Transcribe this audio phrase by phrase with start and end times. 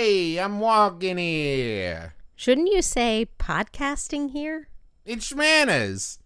[0.00, 2.14] Hey, I'm walking here.
[2.36, 4.68] Shouldn't you say podcasting here?
[5.04, 6.18] It's Shmanners.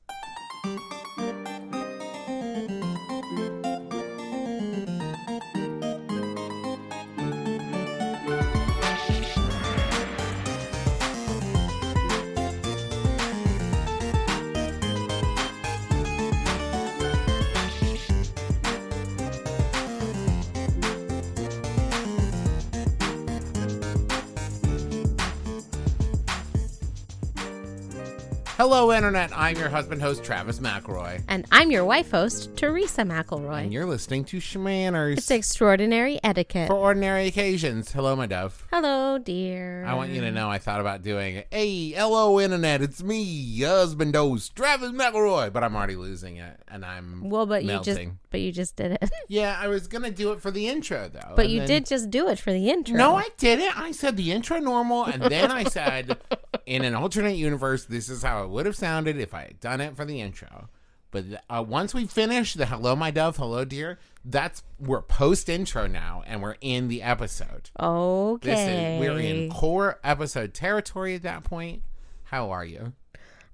[28.62, 29.36] Hello, Internet.
[29.36, 31.24] I'm your husband host, Travis McElroy.
[31.26, 33.64] And I'm your wife host, Teresa McElroy.
[33.64, 35.18] And you're listening to Shmanners.
[35.18, 36.68] It's extraordinary etiquette.
[36.68, 37.90] For ordinary occasions.
[37.90, 38.64] Hello, my dove.
[38.72, 39.84] Hello, dear.
[39.84, 42.82] I want you to know I thought about doing, hey, hello, Internet.
[42.82, 45.52] It's me, your husband host, Travis McElroy.
[45.52, 46.62] But I'm already losing it.
[46.68, 47.96] And I'm well, but melting.
[47.96, 49.10] you just, but you just did it.
[49.28, 51.34] Yeah, I was going to do it for the intro, though.
[51.36, 52.96] But you then- did just do it for the intro.
[52.96, 53.78] No, I didn't.
[53.78, 56.18] I said the intro normal, and then I said,
[56.66, 59.80] in an alternate universe, this is how it would have sounded if I had done
[59.80, 60.68] it for the intro.
[61.12, 65.86] But uh, once we finish the "Hello, my dove," "Hello, dear," that's we're post intro
[65.86, 67.68] now, and we're in the episode.
[67.78, 68.96] Okay.
[68.96, 71.82] Is we're in core episode territory at that point.
[72.24, 72.94] How are you?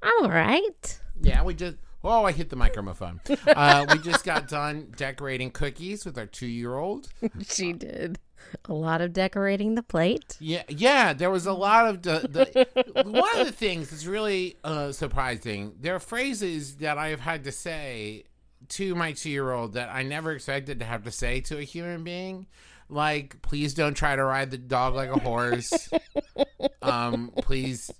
[0.02, 1.00] I'm all right.
[1.20, 1.76] Yeah, we just.
[2.04, 3.20] Oh, I hit the microphone.
[3.46, 7.08] Uh, we just got done decorating cookies with our two-year-old.
[7.48, 8.18] she did
[8.66, 10.36] a lot of decorating the plate.
[10.40, 11.12] Yeah, yeah.
[11.12, 15.74] There was a lot of the, the one of the things that's really uh, surprising.
[15.80, 18.24] There are phrases that I have had to say
[18.68, 22.46] to my two-year-old that I never expected to have to say to a human being,
[22.88, 25.90] like "Please don't try to ride the dog like a horse."
[26.82, 27.90] um, please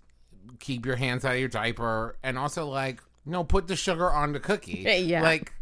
[0.60, 4.32] keep your hands out of your diaper, and also like, no, put the sugar on
[4.32, 4.84] the cookie.
[5.06, 5.22] Yeah.
[5.22, 5.52] like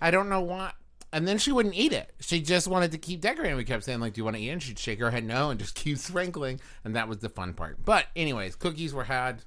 [0.00, 0.72] I don't know why.
[1.12, 2.12] And then she wouldn't eat it.
[2.20, 3.56] She just wanted to keep decorating.
[3.56, 4.52] We kept saying, like, do you want to eat it?
[4.52, 6.60] And she'd shake her head no and just keep sprinkling.
[6.84, 7.84] And that was the fun part.
[7.84, 9.42] But anyways, cookies were had.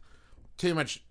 [0.58, 1.04] Too much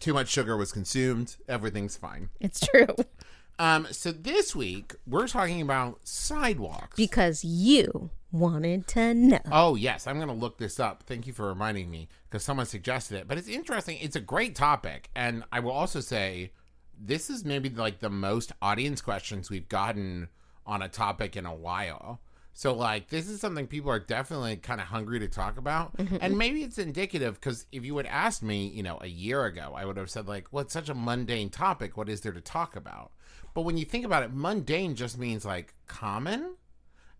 [0.00, 1.36] too much sugar was consumed.
[1.48, 2.30] Everything's fine.
[2.40, 2.86] It's true
[3.58, 6.96] Um, so this week we're talking about sidewalks.
[6.96, 9.40] because you wanted to know.
[9.50, 11.04] Oh yes, I'm gonna look this up.
[11.04, 13.28] Thank you for reminding me because someone suggested it.
[13.28, 13.98] But it's interesting.
[14.00, 16.52] It's a great topic, and I will also say
[16.98, 20.28] this is maybe like the most audience questions we've gotten
[20.66, 22.20] on a topic in a while.
[22.54, 26.18] So like this is something people are definitely kind of hungry to talk about, mm-hmm.
[26.20, 29.72] and maybe it's indicative because if you had asked me, you know, a year ago,
[29.74, 31.96] I would have said like, "Well, it's such a mundane topic.
[31.96, 33.12] What is there to talk about?"
[33.54, 36.56] But when you think about it, mundane just means like common.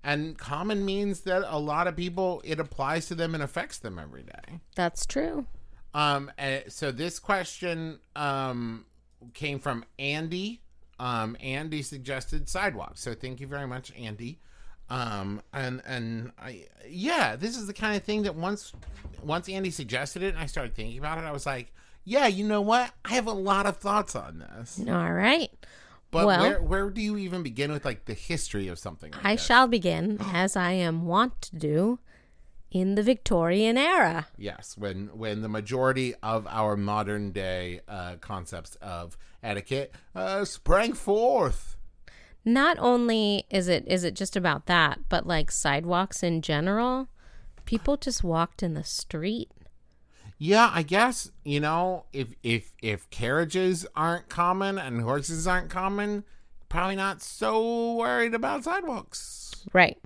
[0.04, 3.98] And common means that a lot of people it applies to them and affects them
[3.98, 4.60] every day.
[4.74, 5.46] That's true.
[5.94, 8.86] Um, uh, so this question um
[9.34, 10.60] came from Andy.
[10.98, 13.00] Um, Andy suggested sidewalks.
[13.00, 14.38] So thank you very much, Andy.
[14.90, 18.72] Um, and and I yeah, this is the kind of thing that once
[19.22, 21.72] once Andy suggested it and I started thinking about it, I was like,
[22.04, 22.90] yeah, you know what?
[23.04, 24.80] I have a lot of thoughts on this.
[24.88, 25.50] All right.
[26.12, 29.10] But Well- where where do you even begin with like the history of something?
[29.12, 29.44] Like I this?
[29.44, 31.98] shall begin, as I am wont to do,
[32.70, 34.28] in the Victorian era.
[34.38, 40.92] Yes, when when the majority of our modern day uh, concepts of etiquette uh, sprang
[40.92, 41.76] forth.
[42.44, 47.08] Not only is it is it just about that, but like sidewalks in general,
[47.64, 49.48] people just walked in the street.
[50.44, 56.24] Yeah, I guess you know if if if carriages aren't common and horses aren't common,
[56.68, 59.54] probably not so worried about sidewalks.
[59.72, 59.98] Right.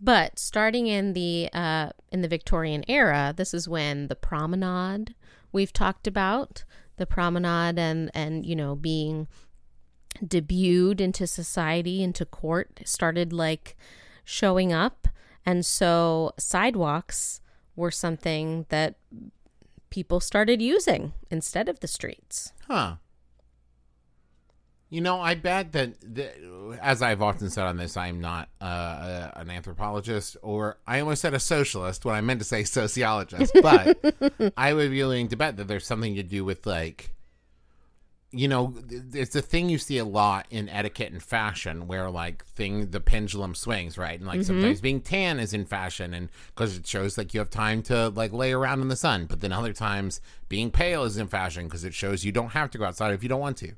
[0.00, 5.16] But starting in the uh, in the Victorian era, this is when the promenade
[5.50, 6.62] we've talked about
[6.96, 9.26] the promenade and and you know being
[10.24, 13.76] debuted into society into court started like
[14.22, 15.08] showing up,
[15.44, 17.40] and so sidewalks
[17.74, 18.94] were something that
[19.90, 22.52] people started using instead of the streets.
[22.66, 22.96] Huh.
[24.88, 26.34] You know, I bet that, that,
[26.82, 31.22] as I've often said on this, I'm not uh, uh, an anthropologist, or I almost
[31.22, 35.36] said a socialist when I meant to say sociologist, but I would be willing to
[35.36, 37.12] bet that there's something to do with, like,
[38.32, 38.74] you know,
[39.12, 43.00] it's a thing you see a lot in etiquette and fashion where, like, thing the
[43.00, 44.18] pendulum swings, right?
[44.18, 44.46] And, like, mm-hmm.
[44.46, 48.10] sometimes being tan is in fashion, and because it shows, like, you have time to,
[48.10, 51.64] like, lay around in the sun, but then other times being pale is in fashion
[51.64, 53.72] because it shows you don't have to go outside if you don't want to.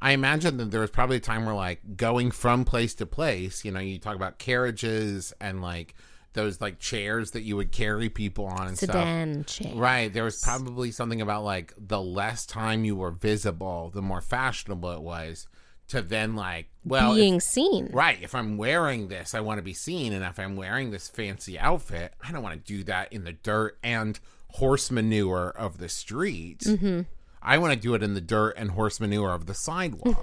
[0.00, 3.64] I imagine that there was probably a time where like going from place to place,
[3.64, 5.94] you know, you talk about carriages and like
[6.36, 8.94] those like chairs that you would carry people on and stuff.
[8.94, 9.74] Sedan chair.
[9.74, 10.12] Right.
[10.12, 14.92] There was probably something about like the less time you were visible, the more fashionable
[14.92, 15.48] it was
[15.88, 17.88] to then like, well, if- being seen.
[17.92, 21.08] right, if I'm wearing this, I want to be seen, and if I'm wearing this
[21.08, 24.18] fancy outfit, I don't want to do that in the dirt and
[24.50, 26.60] horse manure of the street.
[26.60, 27.02] Mm-hmm.
[27.40, 30.22] I want to do it in the dirt and horse manure of the sidewalk.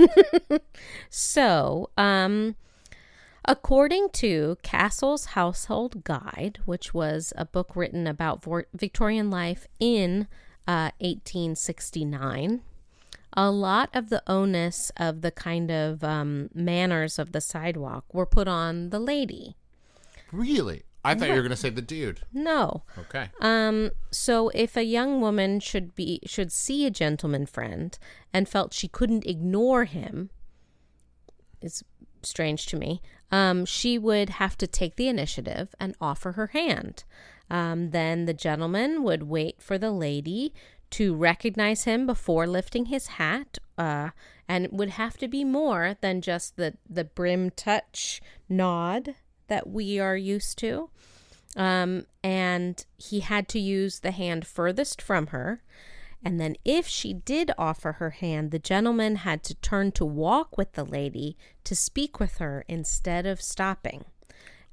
[1.09, 2.56] So, um,
[3.45, 10.28] according to Cassell's Household Guide, which was a book written about Victorian life in
[10.68, 12.62] uh, 1869,
[13.36, 18.25] a lot of the onus of the kind of um, manners of the sidewalk were
[18.25, 19.56] put on the lady.
[20.31, 20.84] really?
[21.06, 22.22] I thought you were going to say the dude.
[22.31, 22.84] No.
[22.98, 23.30] Okay.
[23.42, 27.98] Um, so if a young woman should be should see a gentleman friend
[28.34, 30.30] and felt she couldn't ignore him,
[31.62, 31.84] is
[32.25, 33.02] strange to me.
[33.31, 37.04] Um, she would have to take the initiative and offer her hand.
[37.50, 40.54] Um, then the gentleman would wait for the lady
[40.92, 44.10] to recognize him before lifting his hat, uh,
[44.48, 49.16] and it would have to be more than just the the brim touch nod
[49.48, 50.90] that we are used to.
[51.56, 55.62] Um, and he had to use the hand furthest from her.
[56.24, 60.58] And then, if she did offer her hand, the gentleman had to turn to walk
[60.58, 64.06] with the lady to speak with her instead of stopping.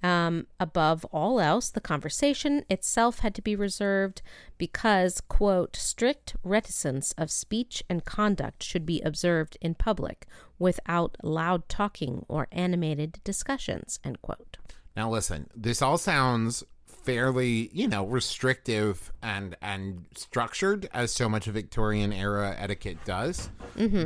[0.02, 4.22] Um, above all else, the conversation itself had to be reserved
[4.56, 10.26] because, quote, strict reticence of speech and conduct should be observed in public
[10.58, 14.56] without loud talking or animated discussions, end quote.
[14.96, 16.64] Now listen, this all sounds
[17.04, 23.50] fairly, you know, restrictive and and structured as so much of Victorian era etiquette does.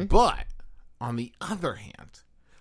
[0.07, 0.47] But
[1.01, 2.21] on the other hand,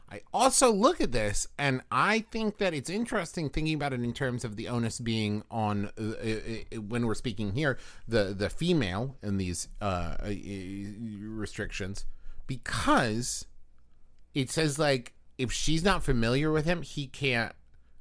[0.09, 4.13] I also look at this and I think that it's interesting thinking about it in
[4.13, 6.29] terms of the onus being on uh, uh,
[6.75, 7.77] uh, when we're speaking here
[8.07, 10.29] the the female in these uh, uh,
[11.19, 12.05] restrictions
[12.45, 13.45] because
[14.35, 17.53] it says like if she's not familiar with him, he can't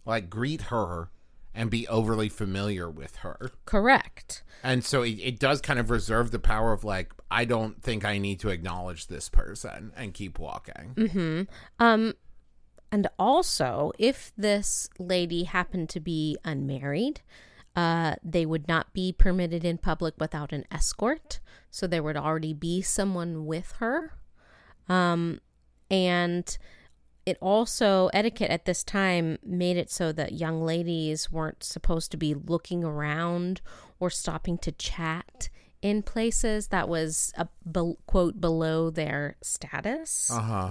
[0.04, 1.10] like greet her
[1.54, 3.50] and be overly familiar with her.
[3.66, 4.42] Correct.
[4.62, 8.04] And so it, it does kind of reserve the power of like, I don't think
[8.04, 11.08] I need to acknowledge this person and keep walking.
[11.12, 11.42] Hmm.
[11.78, 12.14] Um,
[12.90, 17.22] and also, if this lady happened to be unmarried,
[17.74, 21.40] uh, they would not be permitted in public without an escort.
[21.70, 24.12] So there would already be someone with her.
[24.88, 25.40] Um,
[25.90, 26.56] and
[27.24, 32.16] it also, etiquette at this time made it so that young ladies weren't supposed to
[32.16, 33.60] be looking around
[34.00, 35.48] or stopping to chat
[35.80, 40.30] in places that was, a, be, quote, below their status.
[40.32, 40.70] Uh huh.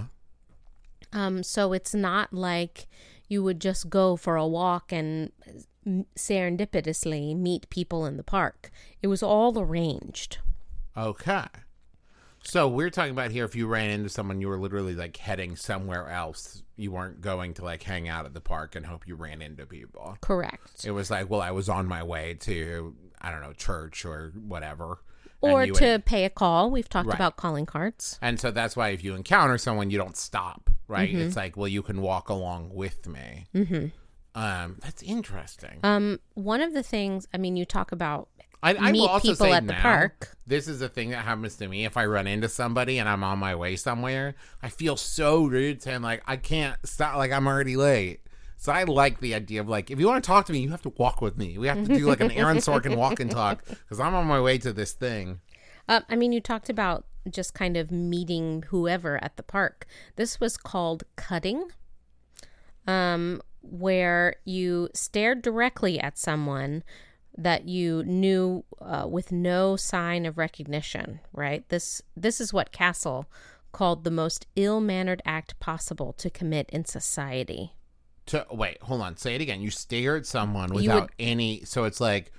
[1.12, 2.86] Um, so it's not like
[3.28, 5.32] you would just go for a walk and
[6.16, 8.70] serendipitously meet people in the park.
[9.02, 10.38] It was all arranged.
[10.96, 11.46] Okay.
[12.44, 15.56] So we're talking about here if you ran into someone, you were literally like heading
[15.56, 16.62] somewhere else.
[16.76, 19.64] You weren't going to like hang out at the park and hope you ran into
[19.66, 20.16] people.
[20.20, 20.84] Correct.
[20.84, 24.32] It was like, well, I was on my way to, I don't know, church or
[24.46, 24.98] whatever.
[25.40, 26.70] Or to would- pay a call.
[26.70, 27.14] We've talked Right.
[27.16, 28.18] about calling cards.
[28.22, 31.08] And so that's why if you encounter someone, you don't stop, right?
[31.10, 31.20] Mm-hmm.
[31.22, 33.46] It's like, well, you can walk along with me.
[33.54, 33.86] Mm-hmm.
[34.34, 35.80] Um, that's interesting.
[35.82, 38.28] Um, one of the things, I mean, you talk about
[38.62, 40.36] I, I meet will also people say at the now, park.
[40.46, 43.24] This is a thing that happens to me if I run into somebody and I'm
[43.24, 44.36] on my way somewhere.
[44.62, 47.16] I feel so rude and like I can't stop.
[47.16, 48.20] Like I'm already late.
[48.56, 50.70] So I like the idea of like if you want to talk to me, you
[50.70, 51.58] have to walk with me.
[51.58, 54.40] We have to do like an Aaron Sorkin walk and talk because I'm on my
[54.40, 55.40] way to this thing.
[55.88, 59.86] Uh, I mean, you talked about just kind of meeting whoever at the park.
[60.14, 61.70] This was called cutting,
[62.86, 66.84] um, where you stared directly at someone
[67.36, 71.20] that you knew uh, with no sign of recognition.
[71.32, 71.68] Right.
[71.68, 73.26] This this is what Cassell
[73.72, 77.72] called the most ill-mannered act possible to commit in society.
[78.26, 79.16] To wait, hold on.
[79.16, 79.62] Say it again.
[79.62, 81.64] You stare at someone without would- any.
[81.64, 82.32] So it's like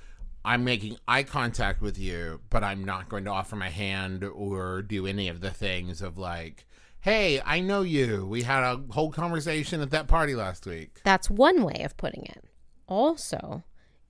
[0.45, 4.81] I'm making eye contact with you, but I'm not going to offer my hand or
[4.81, 6.65] do any of the things of like,
[6.99, 8.25] hey, I know you.
[8.27, 11.01] We had a whole conversation at that party last week.
[11.03, 12.43] That's one way of putting it.
[12.87, 13.63] Also,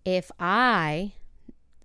[0.05, 1.13] if I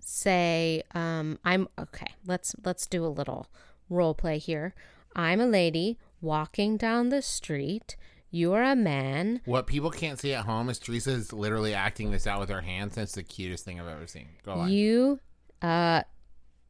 [0.00, 3.48] say um, I'm okay, let's let's do a little
[3.88, 4.74] role play here.
[5.14, 7.96] I'm a lady walking down the street.
[8.30, 9.40] You're a man.
[9.44, 12.60] What people can't see at home is Teresa is literally acting this out with her
[12.60, 12.96] hands.
[12.96, 14.28] And it's the cutest thing I've ever seen.
[14.44, 14.70] Go on.
[14.70, 15.20] You
[15.62, 16.02] uh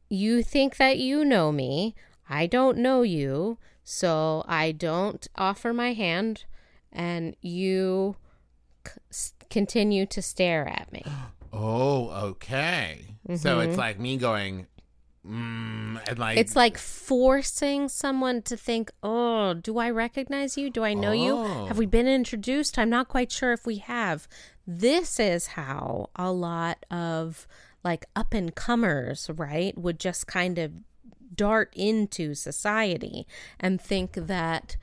[0.09, 1.95] you think that you know me.
[2.29, 6.45] I don't know you, so I don't offer my hand
[6.91, 8.15] and you
[8.83, 11.03] c- continue to stare at me.
[11.53, 13.05] oh, okay.
[13.35, 13.69] So Mm-hmm.
[13.69, 14.65] it's like me going,
[15.25, 20.69] mm, and like It's like forcing someone to think, "Oh, do I recognize you?
[20.69, 21.33] Do I know you?
[21.33, 21.65] Oh.
[21.67, 22.79] Have we been introduced?
[22.79, 24.27] I'm not quite sure if we have."
[24.65, 27.47] This is how a lot of
[27.83, 30.71] like up and comers, right, would just kind of
[31.35, 33.25] dart into society
[33.59, 34.75] and think that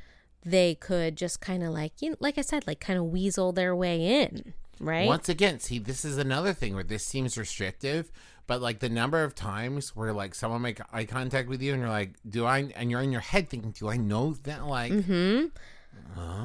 [0.44, 3.52] they could just kind of like, you know, like I said, like kind of weasel
[3.52, 5.06] their way in, right?
[5.06, 8.10] Once again, see, this is another thing where this seems restrictive,
[8.46, 11.80] but like the number of times where like someone make eye contact with you and
[11.80, 12.70] you're like, do I?
[12.76, 14.66] And you're in your head thinking, do I know that?
[14.66, 15.46] Like, Mm-hmm.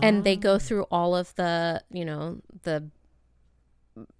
[0.01, 2.87] and they go through all of the you know the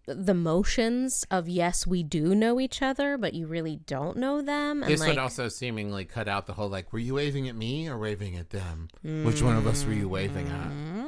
[0.05, 4.83] the motions of yes we do know each other but you really don't know them
[4.83, 7.55] and this like would also seemingly cut out the whole like, were you waving at
[7.55, 8.89] me or waving at them?
[9.03, 11.00] Which one of us were you waving at?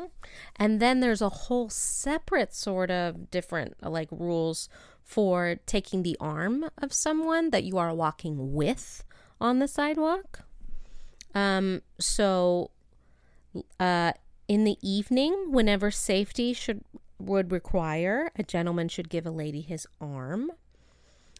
[0.55, 4.69] And then there's a whole separate sort of different like rules
[5.01, 9.03] for taking the arm of someone that you are walking with
[9.41, 10.41] on the sidewalk.
[11.35, 12.71] Um so
[13.79, 14.13] uh
[14.47, 16.83] in the evening whenever safety should
[17.19, 20.51] would require a gentleman should give a lady his arm.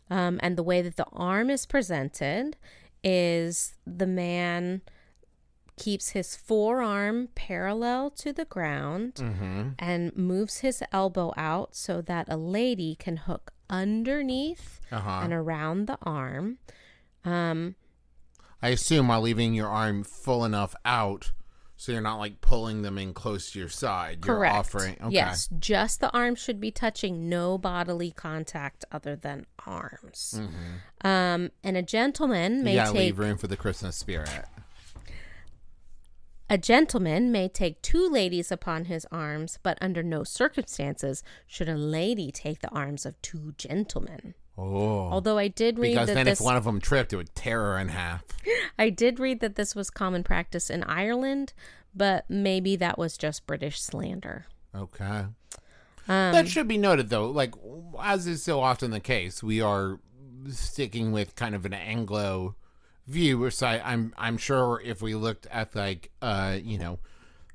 [0.09, 2.57] Um, and the way that the arm is presented
[3.03, 4.81] is the man
[5.75, 9.69] keeps his forearm parallel to the ground Mm-hmm.
[9.79, 15.21] and moves his elbow out so that a lady can hook underneath Uh huh.
[15.23, 16.57] and around the arm.
[17.25, 17.75] Um,
[18.61, 21.31] I assume while leaving your arm full enough out,
[21.75, 24.23] so you're not like pulling them in close to your side.
[24.25, 24.55] You're correct.
[24.55, 24.97] offering.
[25.01, 25.13] Okay.
[25.15, 30.39] Yes, just the arm should be touching, no bodily contact other than arms.
[31.03, 34.29] Um, and a gentleman may gotta take leave room for the Christmas spirit.
[36.53, 41.75] A gentleman may take two ladies upon his arms, but under no circumstances should a
[41.75, 44.35] lady take the arms of two gentlemen.
[44.55, 45.09] Oh.
[45.09, 47.33] Although I did read because that then this, if one of them tripped, it would
[47.33, 48.23] tear her in half.
[48.77, 51.53] I did read that this was common practice in Ireland,
[51.95, 54.45] but maybe that was just British slander.
[54.75, 55.25] Okay.
[56.07, 57.31] Um, that should be noted, though.
[57.31, 57.55] Like,
[57.99, 59.99] as is so often the case, we are
[60.51, 62.53] sticking with kind of an Anglo
[63.07, 63.39] view.
[63.39, 66.99] Which I, I'm, I'm sure if we looked at like, uh, you know,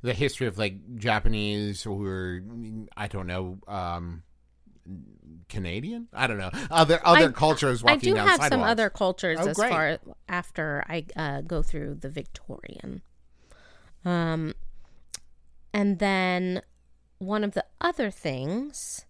[0.02, 2.43] the history of like Japanese or
[2.97, 4.23] I don't know, um,
[5.49, 6.09] Canadian.
[6.14, 9.49] I don't know other other I- cultures I do down have some other cultures Oh,
[9.49, 9.71] as great.
[9.71, 13.02] far after I uh, go through the Victorian.
[14.05, 14.55] Um,
[15.75, 16.62] and then
[17.19, 19.05] one of the other things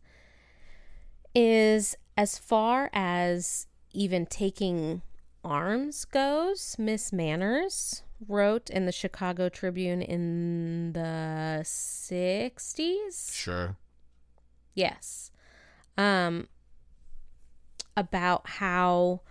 [1.34, 5.02] is as far as even taking
[5.44, 13.34] arms goes, Miss Manners wrote in the Chicago Tribune in the 60s.
[13.34, 13.76] Sure.
[14.74, 15.30] Yes.
[15.96, 16.48] Um
[17.96, 19.22] about how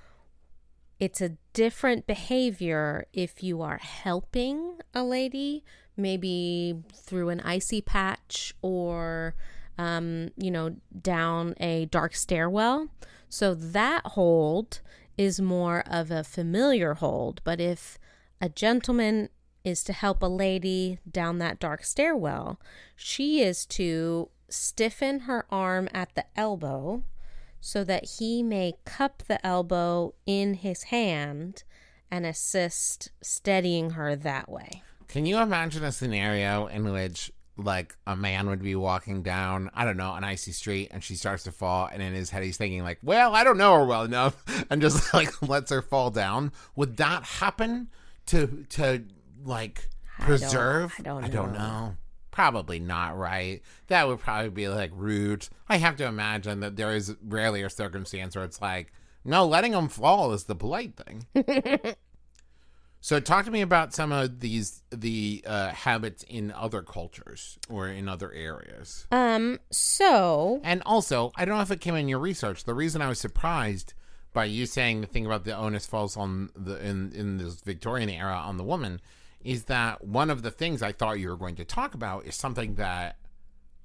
[1.00, 5.64] it's a different behavior if you are helping a lady,
[5.96, 9.36] maybe through an icy patch or
[9.78, 12.90] um, you know, down a dark stairwell.
[13.30, 14.82] So that hold
[15.18, 17.98] is more of a familiar hold, but if
[18.40, 19.30] a gentleman
[19.64, 22.60] is to help a lady down that dark stairwell,
[22.96, 27.04] she is to stiffen her arm at the elbow
[27.60, 31.64] so that he may cup the elbow in his hand
[32.10, 34.84] and assist steadying her that way.
[35.08, 39.84] Can you imagine a scenario in which like a man would be walking down, I
[39.86, 42.58] don't know, an icy street and she starts to fall and in his head he's
[42.58, 44.36] thinking like, Well, I don't know her well enough
[44.70, 46.52] and just like lets her fall down.
[46.76, 47.90] Would that happen
[48.28, 49.04] to to
[49.44, 50.94] like I don't- preserve?
[51.00, 51.60] I don't I don't know.
[51.60, 51.96] know.
[52.32, 53.64] Probably not right.
[53.88, 55.48] That would probably be like rude.
[55.68, 58.94] I have to imagine that there is rarely a circumstance where it's like,
[59.26, 61.26] no, letting them fall is the polite thing.
[63.00, 67.88] So talk to me about some of these the uh, habits in other cultures or
[67.88, 69.08] in other areas.
[69.12, 72.64] Um so And also, I don't know if it came in your research.
[72.64, 73.94] The reason I was surprised
[74.34, 78.10] by you saying the thing about the onus falls on the in in this Victorian
[78.10, 79.02] era on the woman
[79.44, 82.36] is that one of the things I thought you were going to talk about is
[82.36, 83.16] something that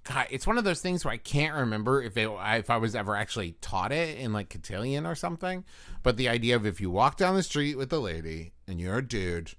[0.04, 2.94] God, it's one of those things where I can't remember if it if I was
[2.94, 5.64] ever actually taught it in like cotillion or something.
[6.02, 8.98] But the idea of if you walk down the street with a lady and you're
[8.98, 9.52] a dude,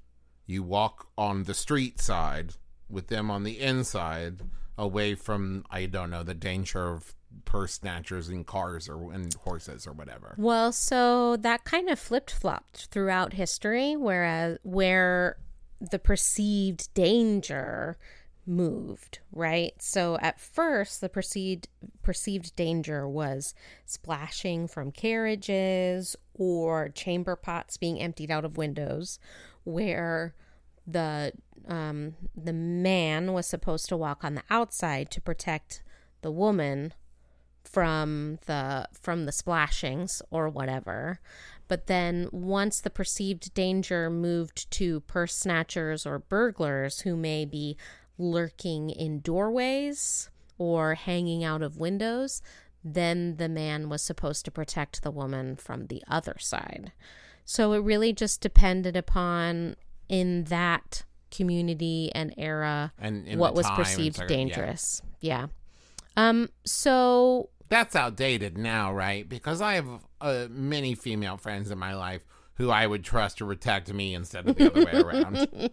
[0.45, 2.55] you walk on the street side
[2.89, 4.41] with them on the inside,
[4.77, 9.87] away from I don't know the danger of purse snatchers and cars or and horses
[9.87, 10.35] or whatever.
[10.37, 15.37] Well, so that kind of flipped flopped throughout history, whereas where
[15.79, 17.97] the perceived danger
[18.45, 19.73] moved, right?
[19.79, 21.69] So at first, the perceived
[22.01, 23.53] perceived danger was
[23.85, 29.19] splashing from carriages or chamber pots being emptied out of windows,
[29.63, 30.35] where
[30.85, 31.33] the
[31.67, 35.83] um, the man was supposed to walk on the outside to protect
[36.21, 36.93] the woman
[37.63, 41.19] from the from the splashings or whatever.
[41.67, 47.77] But then once the perceived danger moved to purse snatchers or burglars who may be
[48.17, 52.41] lurking in doorways or hanging out of windows,
[52.83, 56.91] then the man was supposed to protect the woman from the other side.
[57.45, 59.75] So it really just depended upon
[60.09, 64.27] in that community and era And what was perceived yeah.
[64.27, 65.01] dangerous.
[65.19, 65.47] Yeah.
[66.15, 69.27] Um so That's outdated now, right?
[69.27, 69.87] Because I have
[70.21, 72.23] uh, many female friends in my life
[72.55, 75.69] who I would trust to protect me instead of the other way around.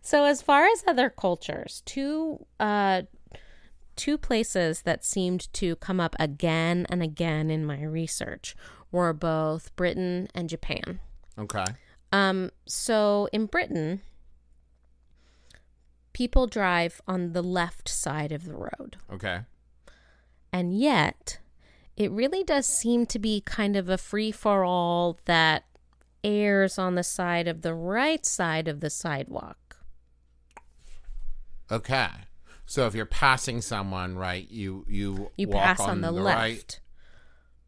[0.00, 3.02] So as far as other cultures, two uh
[3.94, 8.56] two places that seemed to come up again and again in my research
[8.90, 11.00] were both Britain and Japan.
[11.38, 11.64] Okay.
[12.12, 14.02] Um so in Britain
[16.12, 18.96] people drive on the left side of the road.
[19.12, 19.40] Okay.
[20.52, 21.38] And yet,
[21.96, 25.64] it really does seem to be kind of a free for all that
[26.22, 29.58] airs on the side of the right side of the sidewalk.
[31.70, 32.08] Okay.
[32.66, 36.36] So if you're passing someone, right, you you You walk pass on, the, left.
[36.36, 36.80] right.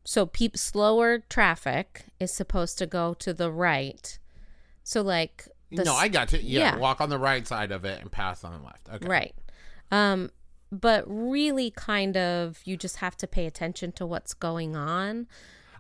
[0.04, 4.18] So peep slower traffic is supposed to go to the right.
[4.82, 6.40] So like the no, I got you.
[6.42, 6.76] Yeah, yeah.
[6.76, 8.88] walk on the right side of it and pass on the left.
[8.92, 9.06] Okay.
[9.08, 9.34] right.
[9.90, 10.30] Um
[10.70, 15.26] but really kind of you just have to pay attention to what's going on.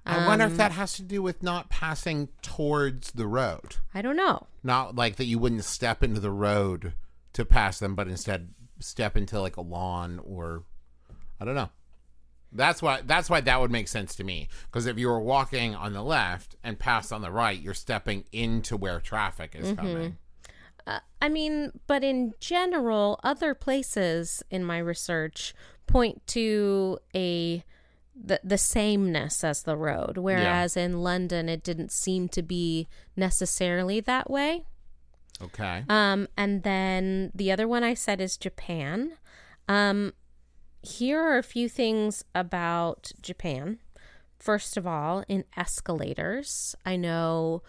[0.06, 3.76] I wonder Um, if that has to do with not passing towards the road.
[3.94, 4.46] I don't know.
[4.62, 6.92] Not like that you wouldn't step into the road
[7.34, 10.64] to pass them, but instead step into like a lawn or
[11.40, 11.70] I don't know.
[12.52, 14.48] That's why that's why that would make sense to me.
[14.66, 18.24] Because if you were walking on the left and pass on the right, you're stepping
[18.32, 20.18] into where traffic is coming.
[20.86, 25.54] Uh, I mean, but in general, other places in my research
[25.86, 27.64] point to a
[28.14, 34.00] the the sameness as the road, whereas in London it didn't seem to be necessarily
[34.00, 34.66] that way.
[35.42, 35.84] Okay.
[35.88, 39.12] Um, and then the other one I said is Japan.
[39.68, 40.12] Um,
[40.82, 43.78] here are a few things about Japan.
[44.38, 47.62] First of all, in escalators, I know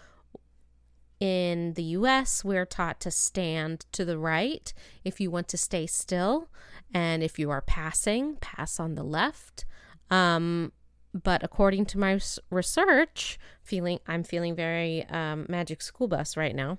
[1.18, 4.72] in the US, we're taught to stand to the right
[5.04, 6.48] if you want to stay still.
[6.92, 9.64] And if you are passing, pass on the left.
[10.10, 10.72] Um,
[11.14, 16.78] but according to my research, feeling I'm feeling very um, magic school bus right now.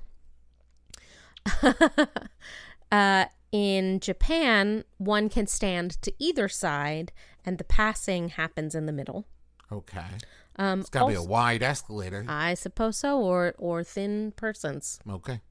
[2.92, 7.12] uh, in Japan, one can stand to either side,
[7.46, 9.26] and the passing happens in the middle.
[9.72, 10.06] Okay.
[10.58, 12.26] Um, It's got to be a wide escalator.
[12.28, 15.00] I suppose so, or or thin persons.
[15.10, 15.42] Okay.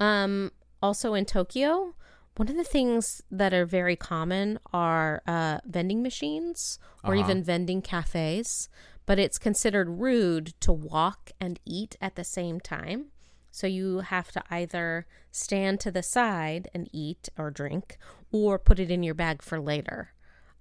[0.00, 1.94] Um, also in Tokyo,
[2.36, 7.24] one of the things that are very common are uh, vending machines or Uh-huh.
[7.24, 8.68] even vending cafes,
[9.06, 13.06] but it's considered rude to walk and eat at the same time.
[13.52, 17.98] So you have to either stand to the side and eat or drink,
[18.32, 20.12] or put it in your bag for later.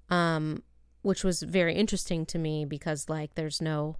[0.09, 0.61] Um,
[1.01, 3.95] which was very interesting to me because like there's no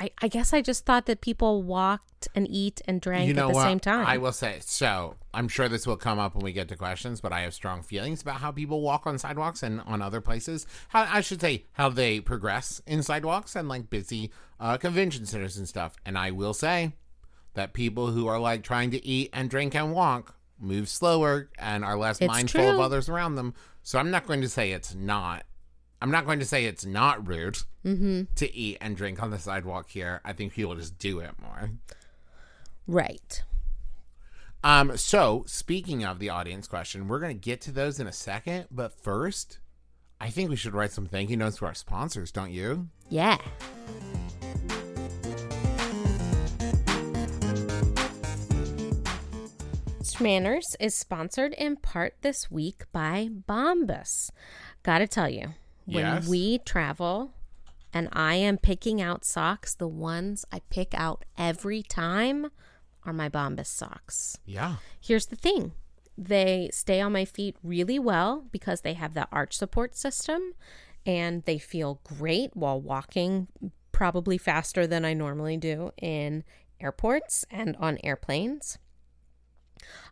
[0.00, 3.48] I, I guess I just thought that people walked and eat and drank you know
[3.48, 3.64] at the what?
[3.64, 4.06] same time.
[4.06, 5.16] I will say so.
[5.34, 7.82] I'm sure this will come up when we get to questions, but I have strong
[7.82, 10.66] feelings about how people walk on sidewalks and on other places.
[10.88, 15.58] How I should say how they progress in sidewalks and like busy uh, convention centers
[15.58, 15.96] and stuff.
[16.06, 16.94] And I will say
[17.54, 21.84] that people who are like trying to eat and drink and walk move slower and
[21.84, 23.54] are less It's mindful of others around them.
[23.82, 25.44] So I'm not going to say it's not.
[26.02, 28.22] I'm not going to say it's not rude mm-hmm.
[28.34, 30.20] to eat and drink on the sidewalk here.
[30.24, 31.70] I think people just do it more.
[32.86, 33.42] Right.
[34.62, 38.66] Um, so speaking of the audience question, we're gonna get to those in a second,
[38.70, 39.58] but first,
[40.20, 42.88] I think we should write some thank you notes to our sponsors, don't you?
[43.08, 43.38] Yeah.
[50.20, 54.30] Manners is sponsored in part this week by Bombas.
[54.82, 55.54] Gotta tell you,
[55.86, 56.28] when Yes.
[56.28, 57.32] we travel
[57.92, 62.50] and I am picking out socks, the ones I pick out every time
[63.04, 64.36] are my Bombas socks.
[64.44, 64.76] Yeah.
[65.00, 65.72] Here's the thing
[66.18, 70.52] they stay on my feet really well because they have the arch support system
[71.06, 73.48] and they feel great while walking,
[73.90, 76.44] probably faster than I normally do in
[76.78, 78.76] airports and on airplanes.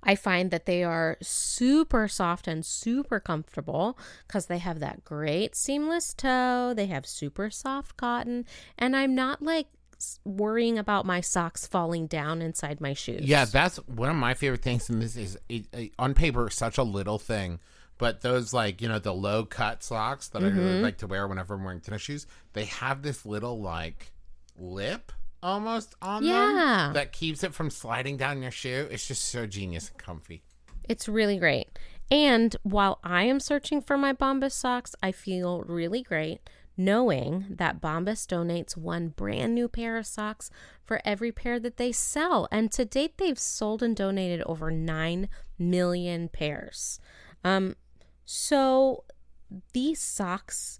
[0.02, 5.54] I find that they are super soft and super comfortable because they have that great
[5.56, 6.72] seamless toe.
[6.76, 8.44] They have super soft cotton,
[8.78, 9.66] and I'm not like
[10.24, 13.22] worrying about my socks falling down inside my shoes.
[13.24, 14.88] Yeah, that's one of my favorite things.
[14.88, 17.58] And this is it, it, on paper such a little thing,
[17.98, 20.58] but those like you know the low cut socks that I Mm-hmm.
[20.58, 24.12] really like to wear whenever I'm wearing tennis shoes, they have this little like
[24.56, 25.10] lip
[25.42, 26.84] almost on Yeah.
[26.86, 28.88] them that keeps it from sliding down your shoe.
[28.90, 30.42] It's just so genius and comfy.
[30.88, 31.68] It's really great.
[32.10, 36.40] And while I am searching for my Bombas socks, I feel really great
[36.80, 40.48] knowing that Bombas donates one brand new pair of socks
[40.84, 42.46] for every pair that they sell.
[42.52, 47.00] And to date, they've sold and donated over 9 million pairs.
[47.42, 47.74] Um,
[48.24, 49.04] so
[49.72, 50.78] these socks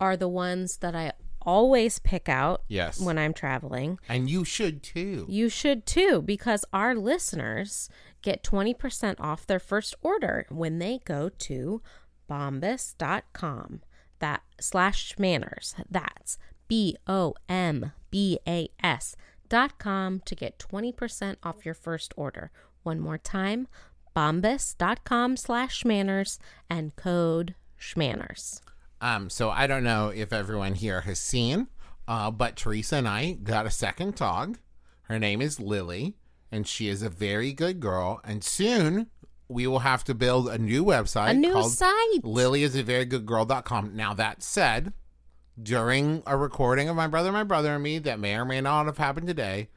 [0.00, 1.12] are the ones that I
[1.42, 3.98] always pick out Yes, when I'm traveling.
[4.08, 5.26] and you should too.
[5.28, 7.88] You should too, because our listeners
[8.22, 11.82] get 20% off their first order when they go to
[12.28, 13.80] bombas.com.
[14.18, 15.74] That slash manners.
[15.90, 16.36] That's
[16.68, 19.16] B O M B A S
[19.48, 22.50] dot com to get 20% off your first order.
[22.82, 23.66] One more time,
[24.14, 28.60] bombas.com slash manners and code schmanners.
[29.00, 31.68] Um, so I don't know if everyone here has seen,
[32.06, 34.58] uh, but Teresa and I got a second dog.
[35.02, 36.16] Her name is Lily,
[36.52, 38.20] and she is a very good girl.
[38.24, 39.08] And soon
[39.48, 42.24] we will have to build a new website A new called site.
[42.24, 43.96] Lily is a very good girl.com.
[43.96, 44.92] Now that said,
[45.60, 48.86] during a recording of my brother, my brother and me that may or may not
[48.86, 49.68] have happened today,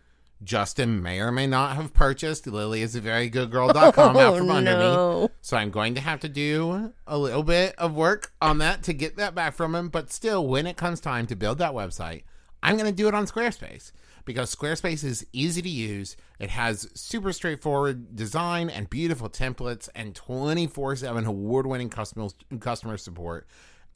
[0.44, 3.78] Justin may or may not have purchased Lily is a very good girl.com
[4.18, 5.30] out oh, from Oh, under me.
[5.42, 8.94] So I'm going to have to do a little bit of work on that to
[8.94, 9.90] get that back from him.
[9.90, 12.24] But still, when it comes time to build that website,
[12.62, 13.92] I'm going to do it on Squarespace
[14.26, 16.16] because Squarespace is easy to use.
[16.40, 22.30] It has super straightforward design and beautiful templates and 24 7 award winning customer,
[22.60, 23.48] customer support.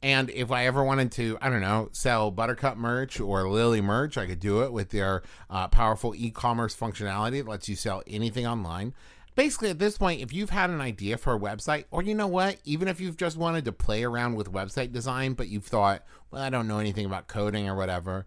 [0.02, 4.16] And if I ever wanted to, I don't know, sell Buttercup merch or Lily merch,
[4.16, 8.02] I could do it with their uh, powerful e commerce functionality that lets you sell
[8.06, 8.94] anything online.
[9.34, 12.26] Basically at this point if you've had an idea for a website or you know
[12.26, 16.04] what even if you've just wanted to play around with website design but you've thought
[16.32, 18.26] well i don't know anything about coding or whatever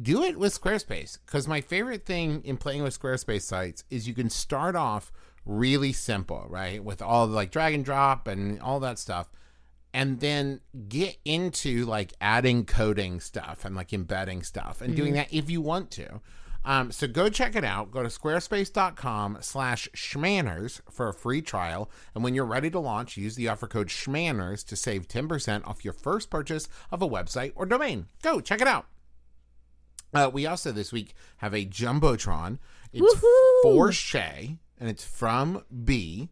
[0.00, 1.18] do it with squarespace.
[1.24, 5.12] Because my favorite thing in playing with squarespace sites is you can start off
[5.46, 6.82] really simple right?
[6.84, 9.30] With all the like drag and drop and all that stuff
[9.92, 15.32] and then get into like adding coding stuff and like embedding stuff and doing that
[15.32, 16.20] if you want to.
[16.64, 17.90] Um, so go check it out.
[17.90, 21.90] Go to squarespace.com slash schmanners for a free trial.
[22.14, 25.84] And when you're ready to launch, use the offer code schmanners to save 10% off
[25.84, 28.06] your first purchase of a website or domain.
[28.22, 28.86] Go check it out.
[30.12, 32.58] Uh, we also this week have a Jumbotron.
[32.92, 33.62] It's Woohoo!
[33.62, 36.30] for Shay, and it's from B.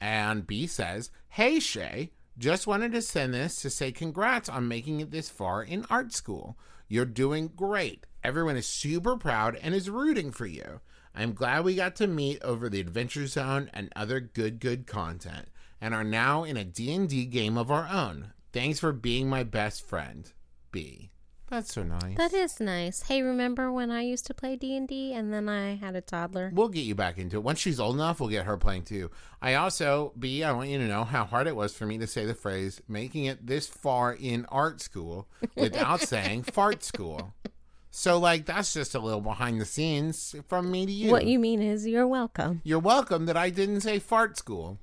[0.00, 5.00] And B says, Hey Shay, just wanted to send this to say congrats on making
[5.00, 6.58] it this far in art school.
[6.88, 8.06] You're doing great.
[8.24, 10.80] Everyone is super proud and is rooting for you.
[11.14, 15.48] I'm glad we got to meet over the Adventure Zone and other good good content
[15.80, 18.32] and are now in a D&D game of our own.
[18.52, 20.32] Thanks for being my best friend.
[20.70, 21.11] B.
[21.52, 22.16] That's so nice.
[22.16, 23.02] That is nice.
[23.02, 26.50] Hey, remember when I used to play D&D and then I had a toddler?
[26.54, 27.42] We'll get you back into it.
[27.42, 29.10] Once she's old enough, we'll get her playing too.
[29.42, 32.06] I also, B, I want you to know how hard it was for me to
[32.06, 37.34] say the phrase making it this far in art school without saying fart school.
[37.90, 41.10] So, like, that's just a little behind the scenes from me to you.
[41.10, 42.62] What you mean is you're welcome.
[42.64, 44.78] You're welcome that I didn't say fart school.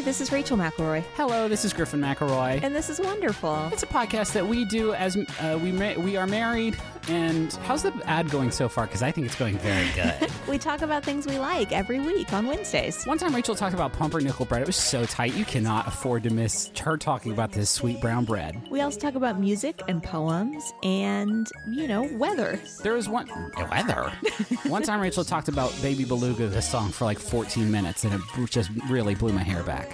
[0.00, 2.62] Hi, this is Rachel McElroy, Hello, this is Griffin McElroy.
[2.62, 3.68] and this is wonderful.
[3.70, 6.78] It's a podcast that we do as uh, we ma- we are married.
[7.08, 8.86] And how's the ad going so far?
[8.86, 10.30] Because I think it's going very good.
[10.48, 13.04] We talk about things we like every week on Wednesdays.
[13.04, 14.62] One time, Rachel talked about pumpernickel bread.
[14.62, 18.24] It was so tight you cannot afford to miss her talking about this sweet brown
[18.26, 18.60] bread.
[18.70, 22.60] We also talk about music and poems and, you know, weather.
[22.82, 23.28] There was one
[23.70, 24.12] weather.
[24.66, 28.20] one time, Rachel talked about Baby Beluga, the song, for like 14 minutes, and it
[28.50, 29.89] just really blew my hair back.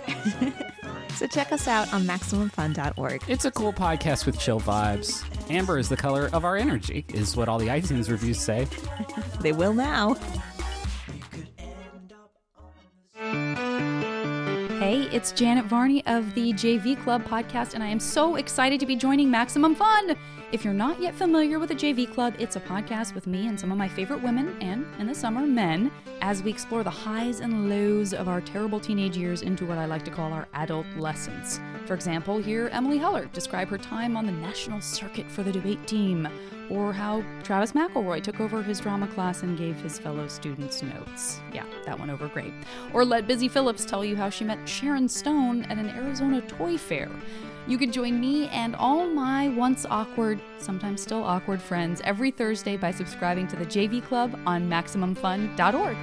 [1.16, 3.22] So check us out on MaximumFun.org.
[3.26, 5.24] It's a cool podcast with chill vibes.
[5.50, 8.68] Amber is the color of our energy, is what all the iTunes reviews say.
[9.40, 10.16] They will now.
[14.78, 18.86] Hey, it's Janet Varney of the JV Club podcast, and I am so excited to
[18.86, 20.16] be joining Maximum Fun.
[20.52, 23.58] If you're not yet familiar with the JV Club, it's a podcast with me and
[23.58, 27.40] some of my favorite women, and in the summer, men, as we explore the highs
[27.40, 30.86] and lows of our terrible teenage years into what I like to call our adult
[30.96, 31.58] lessons.
[31.86, 35.84] For example, hear Emily Heller describe her time on the national circuit for the debate
[35.84, 36.28] team,
[36.70, 41.40] or how Travis McElroy took over his drama class and gave his fellow students notes.
[41.52, 42.54] Yeah, that went over great.
[42.92, 46.78] Or let Busy Phillips tell you how she met Sharon Stone at an Arizona toy
[46.78, 47.10] fair.
[47.68, 52.76] You can join me and all my once awkward, sometimes still awkward friends every Thursday
[52.76, 55.96] by subscribing to the JV Club on MaximumFun.org.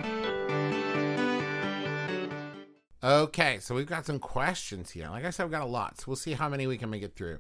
[3.02, 5.08] Okay, so we've got some questions here.
[5.10, 7.04] Like I said, we've got a lot, so we'll see how many we can make
[7.04, 7.40] it through.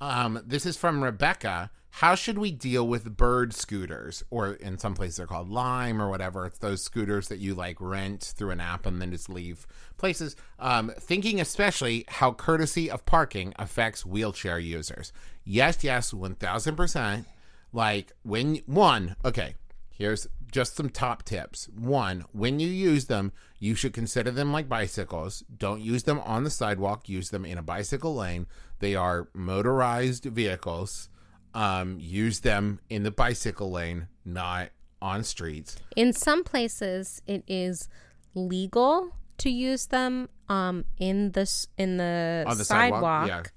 [0.00, 1.70] Um, this is from Rebecca.
[1.90, 6.08] How should we deal with bird scooters, or in some places they're called Lime or
[6.08, 6.46] whatever?
[6.46, 10.36] It's those scooters that you like rent through an app and then just leave places.
[10.58, 15.12] Um, thinking especially how courtesy of parking affects wheelchair users.
[15.44, 17.26] Yes, yes, one thousand percent.
[17.72, 19.54] Like when one, okay,
[19.98, 21.68] Here's just some top tips.
[21.76, 25.42] One, when you use them, you should consider them like bicycles.
[25.54, 28.46] Don't use them on the sidewalk, use them in a bicycle lane.
[28.78, 31.08] They are motorized vehicles.
[31.54, 35.76] Um, use them in the bicycle lane, not on streets.
[35.96, 37.88] In some places, it is
[38.34, 43.52] legal to use them um, in the in the, the sidewalk, sidewalk,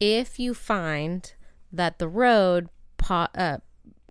[0.00, 1.32] if you find
[1.72, 2.68] that the road
[2.98, 3.58] po- uh,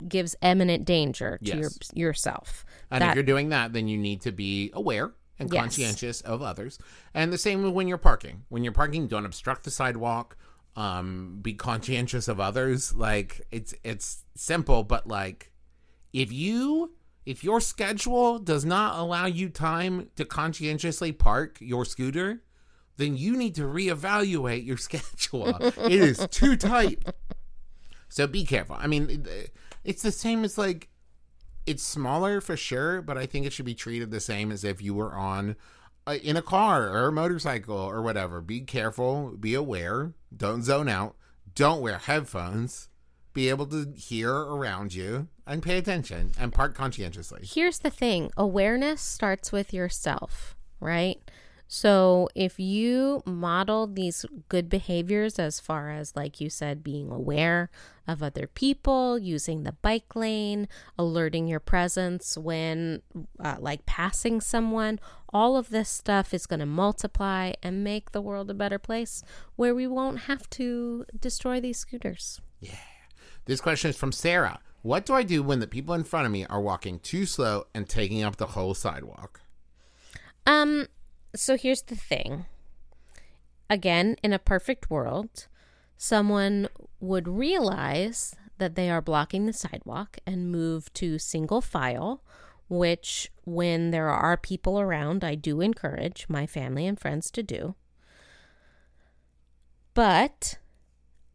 [0.08, 2.66] gives imminent danger to your, yourself.
[2.92, 5.62] And if you're doing that, then you need to be aware and Yes.
[5.62, 6.78] conscientious of others.
[7.14, 8.44] And the same with when you're parking.
[8.50, 10.38] When you're parking, don't obstruct the sidewalk.
[10.76, 12.96] Um, be conscientious of others.
[12.96, 15.52] Like it's it's simple, but like
[16.14, 16.94] if you
[17.26, 22.44] if your schedule does not allow you time to conscientiously park your scooter,
[22.98, 25.56] then you need to reevaluate your schedule.
[25.60, 27.04] it is too tight.
[28.10, 28.76] So be careful.
[28.80, 29.26] I mean,
[29.84, 30.90] it's the same as like
[31.66, 34.82] it's smaller for sure, but I think it should be treated the same as if
[34.82, 35.56] you were on
[36.06, 38.42] Uh, in a car or a motorcycle or whatever.
[38.42, 41.16] Be careful, be aware, don't zone out,
[41.56, 42.90] don't wear headphones,
[43.34, 47.42] be able to hear around you and pay attention and park conscientiously.
[47.44, 51.20] Here's the thing awareness starts with yourself, right?
[51.76, 57.72] So if you model these good behaviors as far as, like you said, being aware
[58.08, 60.68] of other people, using the bike lane,
[61.00, 63.02] alerting your presence when,
[63.40, 65.00] uh, like, passing someone,
[65.34, 69.24] all of this stuff is going to multiply and make the world a better place
[69.56, 72.40] where we won't have to destroy these scooters.
[72.60, 72.76] Yeah.
[73.46, 74.60] This question is from Sarah.
[74.84, 77.66] What do I do when the people in front of me are walking too slow
[77.74, 79.42] and taking up the whole sidewalk?
[80.46, 80.88] Um,
[81.36, 82.46] so here's the thing.
[83.70, 85.48] Again, in a perfect world,
[85.98, 86.68] someone
[87.00, 92.24] would realize that they are blocking the sidewalk and move to single file,
[92.70, 97.76] which, when there are people around, I do encourage my family and friends to do.
[99.94, 100.58] But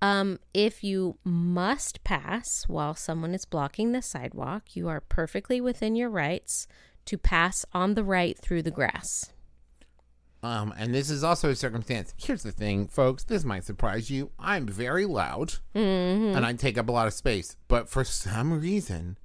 [0.01, 5.97] um, if you must pass while someone is blocking the sidewalk, you are perfectly within
[5.97, 6.67] your rights
[7.07, 9.33] to pass on the right through the grass.
[10.43, 12.15] Um, and this is also a circumstance.
[12.17, 13.25] Here's the thing, folks.
[13.25, 14.31] This might surprise you.
[14.39, 15.55] I'm very loud
[16.37, 17.57] and I take up a lot of space.
[17.67, 19.19] But for some reason,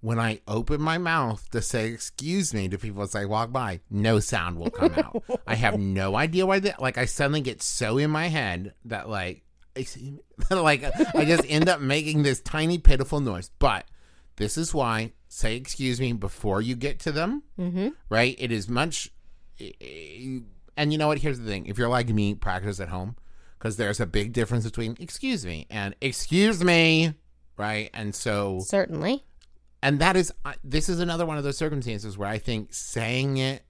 [0.00, 3.80] when I open my mouth to say excuse me to people as I walk by,
[3.90, 5.22] no sound will come out.
[5.46, 9.08] I have no idea why that like I suddenly get so in my head that
[9.08, 9.42] like
[9.74, 10.20] excuse
[10.50, 13.50] like I just end up making this tiny pitiful noise.
[13.58, 13.86] But
[14.36, 17.42] this is why say excuse me before you get to them.
[17.58, 17.88] Mm-hmm.
[18.08, 18.36] Right?
[18.38, 19.10] It is much
[20.76, 21.18] and you know what?
[21.18, 23.16] Here's the thing: if you're like me, practice at home
[23.58, 27.14] because there's a big difference between "excuse me" and "excuse me,"
[27.56, 27.90] right?
[27.94, 29.24] And so, Certainly.
[29.82, 33.36] and that is uh, this is another one of those circumstances where I think saying
[33.36, 33.64] it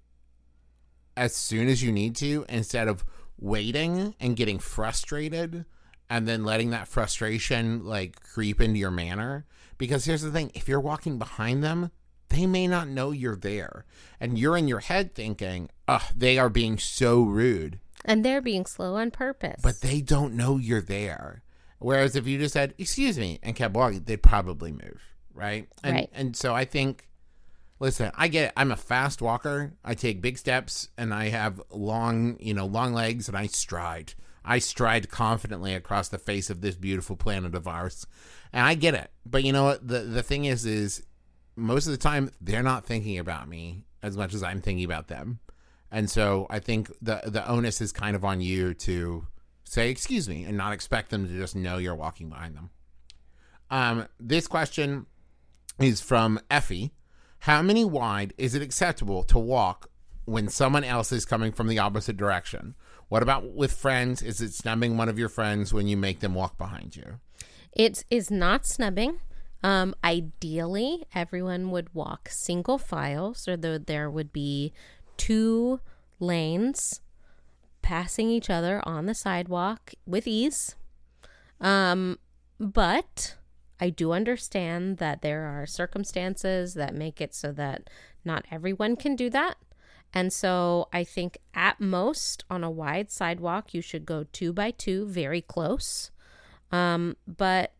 [1.16, 3.04] as soon as you need to, instead of
[3.38, 5.64] waiting and getting frustrated,
[6.08, 9.44] and then letting that frustration like creep into your manner.
[9.78, 11.90] Because here's the thing: if you're walking behind them,
[12.32, 13.84] they may not know you're there.
[14.20, 17.80] And you're in your head thinking, ugh, they are being so rude.
[18.04, 19.60] And they're being slow on purpose.
[19.62, 21.42] But they don't know you're there.
[21.78, 25.02] Whereas if you just said, excuse me, and kept walking, they'd probably move.
[25.34, 25.68] Right?
[25.82, 26.10] And Right.
[26.12, 27.08] and so I think
[27.82, 28.52] listen, I get it.
[28.56, 29.72] I'm a fast walker.
[29.84, 34.14] I take big steps and I have long, you know, long legs and I stride.
[34.44, 38.06] I stride confidently across the face of this beautiful planet of ours.
[38.52, 39.10] And I get it.
[39.26, 39.86] But you know what?
[39.86, 41.02] The the thing is is
[41.56, 45.08] most of the time they're not thinking about me as much as I'm thinking about
[45.08, 45.40] them.
[45.90, 49.26] And so I think the the onus is kind of on you to
[49.64, 52.70] say excuse me and not expect them to just know you're walking behind them.
[53.70, 55.06] Um, this question
[55.78, 56.92] is from Effie.
[57.40, 59.90] How many wide is it acceptable to walk
[60.24, 62.74] when someone else is coming from the opposite direction?
[63.08, 64.22] What about with friends?
[64.22, 67.20] Is it snubbing one of your friends when you make them walk behind you?
[67.72, 69.20] It is not snubbing.
[69.62, 74.72] Um, ideally, everyone would walk single file, so there would be
[75.16, 75.80] two
[76.18, 77.00] lanes
[77.80, 80.76] passing each other on the sidewalk with ease.
[81.60, 82.18] Um,
[82.58, 83.36] but
[83.80, 87.90] I do understand that there are circumstances that make it so that
[88.24, 89.56] not everyone can do that.
[90.14, 94.70] And so I think at most on a wide sidewalk, you should go two by
[94.70, 96.10] two, very close.
[96.70, 97.72] Um, but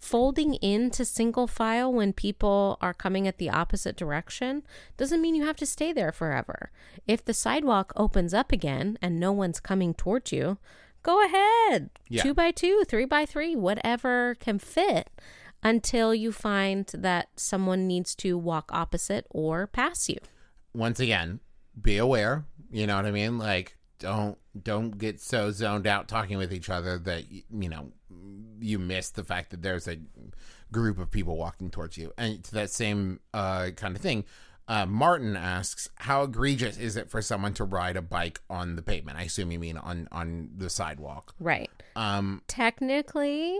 [0.00, 4.62] folding into single file when people are coming at the opposite direction
[4.96, 6.72] doesn't mean you have to stay there forever.
[7.06, 10.56] If the sidewalk opens up again and no one's coming towards you,
[11.02, 11.90] go ahead.
[12.08, 12.22] Yeah.
[12.22, 15.10] Two by two, three by three, whatever can fit
[15.62, 20.16] until you find that someone needs to walk opposite or pass you.
[20.72, 21.40] Once again,
[21.80, 22.46] be aware.
[22.70, 23.38] You know what I mean?
[23.38, 27.92] Like, don't don't get so zoned out talking with each other that you know
[28.58, 29.98] you miss the fact that there's a
[30.72, 32.12] group of people walking towards you.
[32.18, 34.24] And to that same uh, kind of thing,
[34.68, 38.82] uh, Martin asks, "How egregious is it for someone to ride a bike on the
[38.82, 41.34] pavement?" I assume you mean on on the sidewalk.
[41.40, 41.70] Right.
[41.96, 43.58] Um, Technically,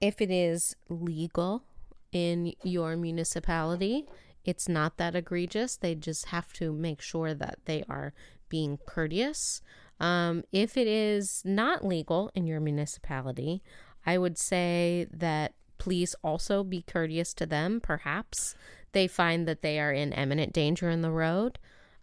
[0.00, 1.64] if it is legal
[2.12, 4.06] in your municipality,
[4.44, 5.76] it's not that egregious.
[5.76, 8.12] They just have to make sure that they are
[8.48, 9.60] being courteous.
[10.00, 13.62] Um, if it is not legal in your municipality,
[14.06, 17.80] I would say that please also be courteous to them.
[17.80, 18.54] Perhaps
[18.92, 21.58] they find that they are in imminent danger in the road.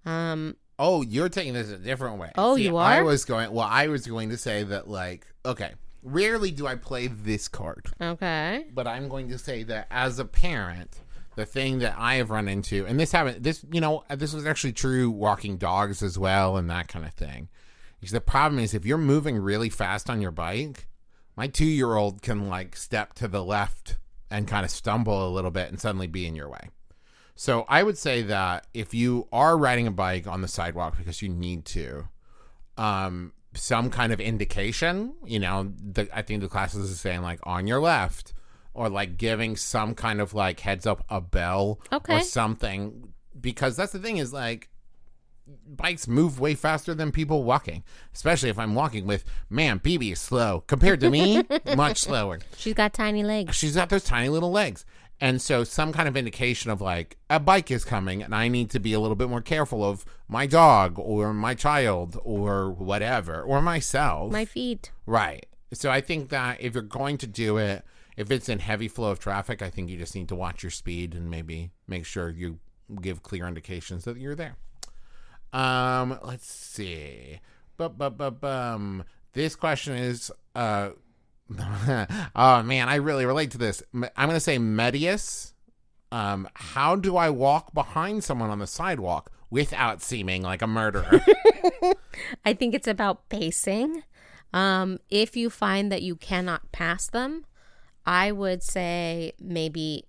[0.05, 2.31] Um, Oh, you're taking this a different way.
[2.37, 2.83] Oh, you are.
[2.83, 3.51] I was going.
[3.51, 7.87] Well, I was going to say that, like, okay, rarely do I play this card,
[7.99, 8.65] okay.
[8.73, 11.01] but I'm going to say that as a parent,
[11.35, 14.45] the thing that I have run into, and this happened, this you know, this was
[14.45, 17.49] actually true walking dogs as well, and that kind of thing.
[17.99, 20.87] Because the problem is, if you're moving really fast on your bike,
[21.35, 23.97] my two year old can like step to the left
[24.29, 26.69] and kind of stumble a little bit and suddenly be in your way.
[27.35, 31.21] So I would say that if you are riding a bike on the sidewalk because
[31.21, 32.07] you need to,
[32.77, 37.39] um, some kind of indication, you know, the, I think the classes is saying like
[37.43, 38.33] on your left,
[38.73, 42.17] or like giving some kind of like heads up, a bell Okay.
[42.17, 44.69] or something, because that's the thing is like
[45.67, 47.83] bikes move way faster than people walking,
[48.13, 49.79] especially if I'm walking with man.
[49.79, 51.43] BB is slow compared to me,
[51.75, 53.55] much slower She's got tiny legs.
[53.55, 54.85] she's got those tiny little legs.
[55.19, 58.69] And so some kind of indication of like a bike is coming and I need
[58.71, 63.41] to be a little bit more careful of my dog or my child or whatever
[63.41, 64.31] or myself.
[64.31, 64.91] My feet.
[65.05, 65.45] right.
[65.73, 67.83] So I think that if you're going to do it,
[68.15, 70.69] if it's in heavy flow of traffic, I think you just need to watch your
[70.69, 72.59] speed and maybe make sure you
[73.01, 74.55] give clear indications that you're there.
[75.53, 77.39] Um, let's see.
[77.77, 80.89] But but but um, this question is uh,
[82.35, 83.83] oh man, I really relate to this.
[83.93, 85.53] I'm gonna say Medius.
[86.11, 91.21] Um, how do I walk behind someone on the sidewalk without seeming like a murderer?
[92.45, 94.03] I think it's about pacing.
[94.53, 97.45] Um, if you find that you cannot pass them,
[98.05, 100.05] I would say maybe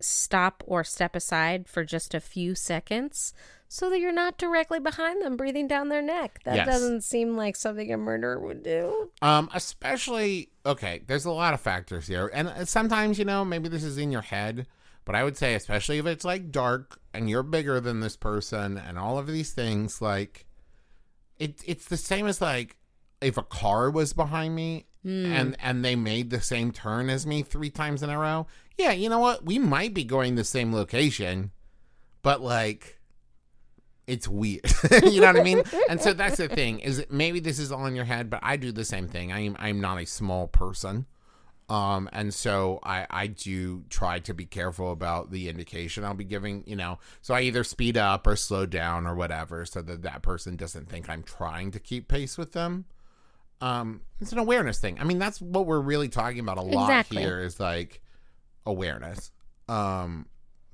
[0.00, 3.32] stop or step aside for just a few seconds
[3.68, 6.40] so that you're not directly behind them breathing down their neck.
[6.44, 6.66] That Yes.
[6.66, 9.10] doesn't seem like something a murderer would do.
[9.22, 11.02] Um, especially okay.
[11.06, 14.10] There's a lot of factors here, and uh, sometimes you know maybe this is in
[14.12, 14.66] your head,
[15.04, 18.76] but I would say especially if it's like dark and you're bigger than this person
[18.78, 20.46] and all of these things, like
[21.38, 21.60] it.
[21.66, 22.76] It's the same as like
[23.20, 27.42] if a car was behind me and and they made the same turn as me
[27.42, 28.46] three times in a row.
[28.76, 29.46] Yeah, you know what?
[29.46, 31.52] We might be going the same location,
[32.22, 32.95] but like
[34.06, 34.62] it's weird.
[35.02, 35.62] you know what I mean?
[35.88, 38.56] And so that's the thing is maybe this is all in your head, but I
[38.56, 39.32] do the same thing.
[39.32, 41.06] I'm I'm not a small person.
[41.68, 46.22] Um, and so I, I do try to be careful about the indication I'll be
[46.22, 50.02] giving, you know, so I either speed up or slow down or whatever so that
[50.02, 52.84] that person doesn't think I'm trying to keep pace with them.
[53.60, 54.98] Um, it's an awareness thing.
[55.00, 57.22] I mean, that's what we're really talking about a lot Exactly.
[57.22, 58.00] here is like
[58.64, 59.32] awareness.
[59.68, 60.26] Um,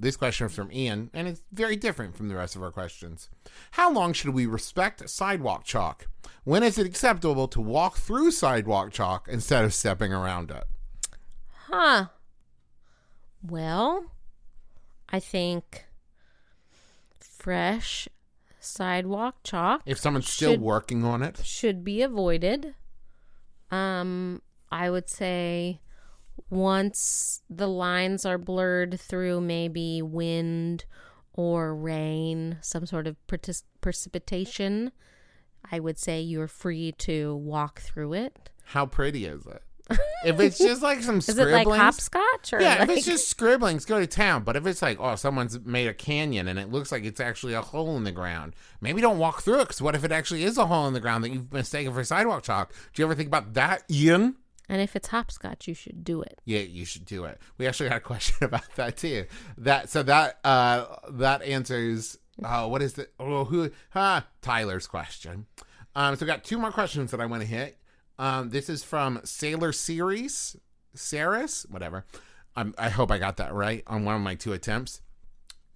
[0.02, 3.30] this question is from Ian, and it's very different from the rest of our questions.
[3.72, 6.06] How long should we respect sidewalk chalk?
[6.44, 10.64] When is it acceptable to walk through sidewalk chalk instead of stepping around it?
[11.68, 12.06] Huh.
[13.42, 14.06] Well,
[15.08, 15.84] I think
[17.18, 18.08] fresh
[18.60, 22.74] sidewalk chalk If someone's still Should- working on it, should be avoided.
[23.70, 25.80] Um, I would say
[26.50, 30.84] once the lines are blurred through maybe wind
[31.34, 34.92] or rain, some sort of partic- precipitation,
[35.70, 38.50] I would say you're free to walk through it.
[38.64, 39.62] How pretty is it?
[40.24, 43.28] if it's just like some Is it like hopscotch or yeah, like, if it's just
[43.28, 44.44] scribblings, go to town.
[44.44, 47.54] But if it's like, oh, someone's made a canyon and it looks like it's actually
[47.54, 49.68] a hole in the ground, maybe don't walk through it.
[49.68, 52.04] Because what if it actually is a hole in the ground that you've mistaken for
[52.04, 52.72] sidewalk chalk?
[52.92, 54.36] Do you ever think about that, Ian?
[54.68, 56.40] And if it's hopscotch, you should do it.
[56.44, 57.40] Yeah, you should do it.
[57.58, 59.26] We actually had a question about that too.
[59.58, 65.46] That so that uh that answers uh what is the oh who huh Tyler's question.
[65.94, 67.78] Um so we got two more questions that I want to hit.
[68.18, 70.56] Um this is from Sailor Series
[70.94, 72.04] Saris, whatever.
[72.56, 75.00] Um, I hope I got that right on one of my two attempts.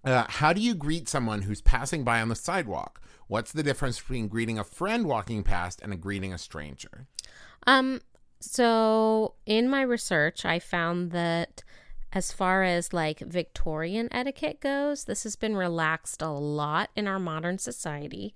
[0.04, 3.00] Uh, how do you greet someone who's passing by on the sidewalk?
[3.28, 7.06] What's the difference between greeting a friend walking past and a greeting a stranger?
[7.66, 8.00] Um,
[8.40, 11.62] so in my research, I found that
[12.12, 17.18] as far as like Victorian etiquette goes, this has been relaxed a lot in our
[17.18, 18.34] modern society.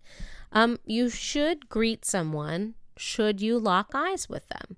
[0.52, 4.76] Um, you should greet someone should you lock eyes with them.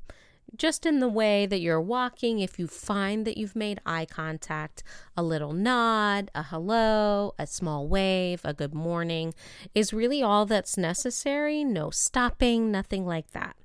[0.55, 4.85] Just in the way that you're walking, if you find that you've made eye contact,
[5.17, 9.35] a little nod, a hello, a small wave, a good morning
[9.75, 11.65] is really all that's necessary.
[11.65, 13.57] No stopping, nothing like that.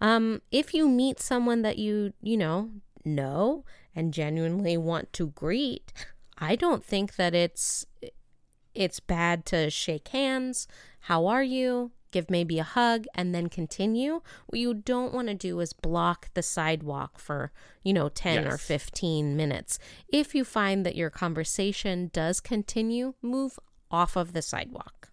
[0.00, 2.70] Um, if you meet someone that you, you know,
[3.04, 5.92] know and genuinely want to greet,
[6.38, 7.86] I don't think that it's
[8.74, 10.68] it's bad to shake hands.
[11.00, 11.92] How are you?
[12.12, 14.20] Give maybe a hug and then continue.
[14.46, 18.58] What you don't want to do is block the sidewalk for, you know, 10 or
[18.58, 19.78] 15 minutes.
[20.08, 23.58] If you find that your conversation does continue, move
[23.90, 25.10] off of the sidewalk.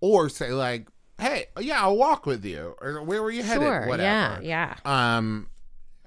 [0.00, 0.88] Or say like,
[1.18, 3.86] "Hey, yeah, I'll walk with you," or "Where were you headed?" Sure.
[3.86, 4.42] Whatever.
[4.42, 4.76] Yeah.
[4.84, 5.16] Yeah.
[5.16, 5.48] um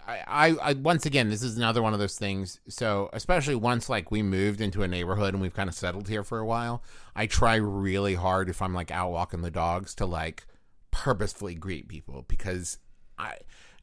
[0.08, 3.90] I, I i once again this is another one of those things so especially once
[3.90, 6.82] like we moved into a neighborhood and we've kind of settled here for a while
[7.14, 10.46] i try really hard if i'm like out walking the dogs to like
[10.92, 12.78] purposefully greet people because
[13.18, 13.36] i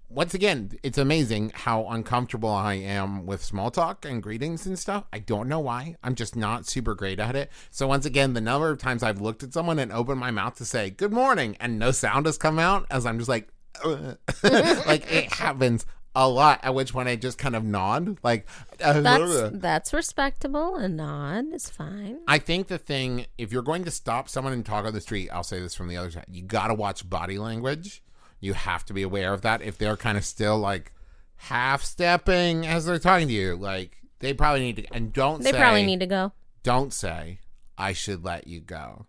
[0.09, 5.05] once again it's amazing how uncomfortable i am with small talk and greetings and stuff
[5.13, 8.41] i don't know why i'm just not super great at it so once again the
[8.41, 11.57] number of times i've looked at someone and opened my mouth to say good morning
[11.61, 13.49] and no sound has come out as i'm just like
[13.85, 15.85] like it happens
[16.17, 18.47] a lot at which point i just kind of nod like
[19.03, 20.77] That's that's respectable.
[20.77, 22.19] A nod is fine.
[22.29, 25.31] I think the thing, if you're going to stop someone and talk on the street,
[25.31, 28.03] I'll say this from the other side, you got to watch body language.
[28.45, 29.63] You have to be aware of that.
[29.63, 30.93] If they're kind of still like
[31.37, 35.53] half stepping as they're talking to you, like they probably need to, and don't They
[35.53, 36.33] say, probably need to go.
[36.63, 37.39] don't say,
[37.79, 39.07] I should let you go.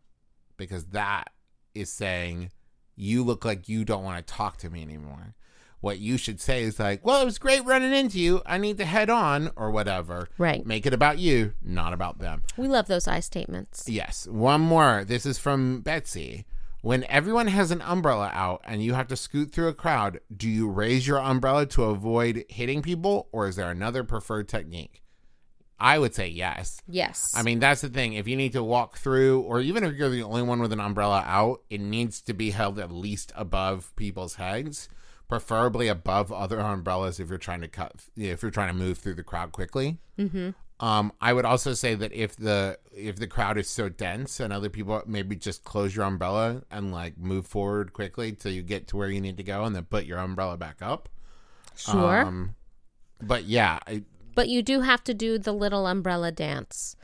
[0.55, 1.31] Because that
[1.73, 2.51] is saying,
[2.95, 5.35] you look like you don't want to talk to me anymore.
[5.81, 8.41] What you should say is like, well, it was great running into you.
[8.45, 10.29] I need to head on or whatever.
[10.37, 10.65] Right.
[10.65, 12.43] Make it about you, not about them.
[12.55, 13.87] We love those I statements.
[13.87, 14.27] Yes.
[14.27, 15.03] One more.
[15.05, 16.45] This is from Betsy.
[16.85, 20.47] When everyone has an umbrella out and you have to scoot through a crowd, do
[20.47, 25.01] you raise your umbrella to avoid hitting people or is there another preferred technique?
[25.79, 26.79] I would say yes.
[26.87, 27.33] Yes.
[27.35, 28.13] I mean, that's the thing.
[28.13, 30.79] If you need to walk through, or even if you're the only one with an
[30.79, 34.87] umbrella out, it needs to be held at least above people's heads,
[35.27, 39.15] preferably above other umbrellas if you're trying to cut, if you're trying to move through
[39.15, 39.97] the crowd quickly.
[40.19, 40.51] Mm-hmm.
[40.79, 44.51] Um, I would also say that if the if the crowd is so dense and
[44.51, 48.87] other people maybe just close your umbrella and like move forward quickly till you get
[48.89, 51.07] to where you need to go, and then put your umbrella back up.
[51.77, 52.21] sure.
[52.21, 52.55] Um,
[53.21, 54.03] but yeah, I,
[54.35, 56.97] But you do have to do the little umbrella dance.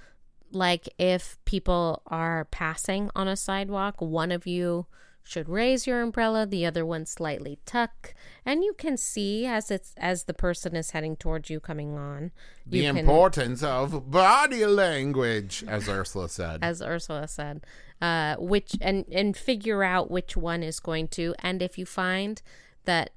[0.51, 4.86] Like if people are passing on a sidewalk, one of you
[5.24, 8.13] should raise your umbrella, the other one slightly tuck,
[8.45, 12.32] and you can see as it's as the person is heading towards you coming on.
[12.65, 16.59] the you can- importance of body language, as Ursula said.
[16.61, 17.65] as Ursula said,
[18.01, 21.36] uh, which and and figure out which one is going to.
[21.39, 22.41] And if you find
[22.86, 23.11] that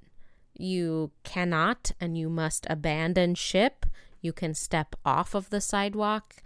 [0.57, 3.86] you cannot and you must abandon ship,
[4.20, 6.36] you can step off of the sidewalk.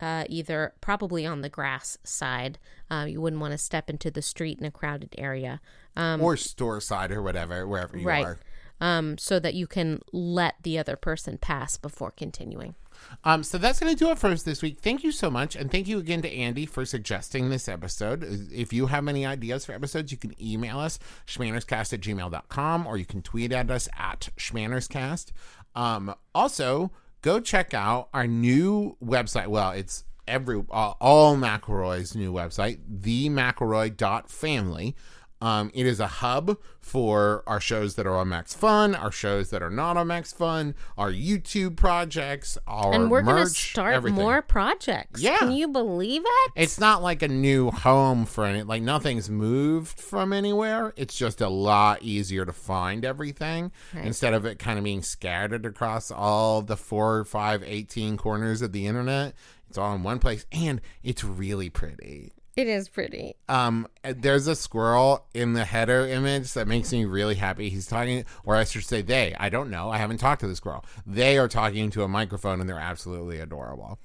[0.00, 2.58] Uh, either probably on the grass side.
[2.90, 5.60] Uh, you wouldn't want to step into the street in a crowded area.
[5.94, 8.24] Um, or store side or whatever, wherever you right.
[8.24, 8.38] are.
[8.80, 12.76] Um, so that you can let the other person pass before continuing.
[13.24, 14.80] Um, so that's going to do it for us this week.
[14.80, 15.56] Thank you so much.
[15.56, 18.24] And thank you again to Andy for suggesting this episode.
[18.52, 22.96] If you have any ideas for episodes, you can email us, shmannerscast at gmail.com, or
[22.96, 25.32] you can tweet at us at shmannerscast.
[25.74, 26.90] Um, also,
[27.22, 29.48] go check out our new website.
[29.48, 34.96] Well, it's every all, all McElroy's new website, the themcElroy.family.
[35.42, 39.50] Um, it is a hub for our shows that are on Max Fun, our shows
[39.50, 43.94] that are not on Max Fun, our YouTube projects, our and we're going to start
[43.94, 44.20] everything.
[44.20, 45.22] more projects.
[45.22, 45.38] Yeah.
[45.38, 46.52] Can you believe it?
[46.56, 50.92] It's not like a new home for any, like nothing's moved from anywhere.
[50.96, 54.04] It's just a lot easier to find everything Right.
[54.06, 58.72] instead of it kind of being scattered across all the four, five, 18 corners of
[58.72, 59.34] the internet.
[59.68, 62.32] It's all in one place and it's really pretty.
[62.56, 63.36] It is pretty.
[63.48, 67.68] Um, there's a squirrel in the header image that makes me really happy.
[67.70, 69.34] He's talking, or I should say, they.
[69.38, 69.90] I don't know.
[69.90, 70.84] I haven't talked to the squirrel.
[71.06, 73.98] They are talking to a microphone, and they're absolutely adorable.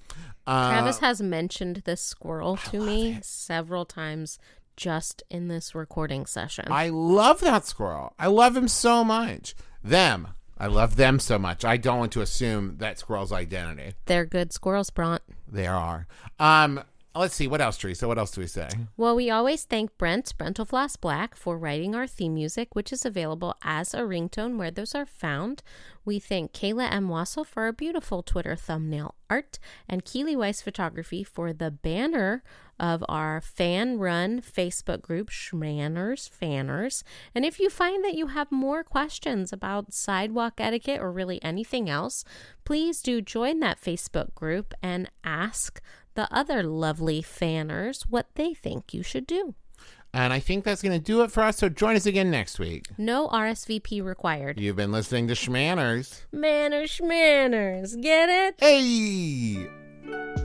[0.48, 4.38] Uh, Travis has mentioned this squirrel to me several times
[4.78, 6.66] just in this recording session.
[6.70, 8.14] I love that squirrel.
[8.20, 9.56] I love him so much.
[9.84, 10.30] Them.
[10.58, 11.66] I love them so much.
[11.66, 13.96] I don't want to assume that squirrel's identity.
[14.06, 15.22] They're good squirrels, Brent.
[15.52, 16.08] They are.
[16.40, 16.84] Um,
[17.16, 17.48] Oh, let's see.
[17.48, 18.10] What else, Teresa?
[18.10, 18.68] What else do we say?
[18.98, 23.56] Well, we always thank Brent brentalfloss Black for writing our theme music, which is available
[23.62, 25.64] as a ringtone where those are found.
[26.04, 27.08] We thank Kayla M.
[27.08, 32.44] Wasil for our beautiful Twitter thumbnail art and Keely Weiss Photography for the banner
[32.78, 37.06] of our fan run Facebook group, Shmanners Fanners.
[37.34, 41.90] And if you find that you have more questions about sidewalk etiquette or really anything
[41.90, 42.26] else,
[42.66, 45.82] please do join that Facebook group and ask
[46.16, 49.56] the other lovely fanners what they think you should do.
[50.14, 51.58] And I think that's going to do it for us.
[51.58, 52.86] So join us again next week.
[52.98, 54.60] No RSVP required.
[54.60, 56.22] You've been listening to Shmanners.
[56.32, 58.02] Manners, shmanners.
[58.02, 58.56] Get it?
[58.60, 60.45] Hey!